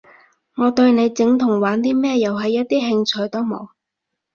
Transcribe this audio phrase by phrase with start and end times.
[0.55, 3.69] 我對你整同玩啲咩遊戲一啲興趣都冇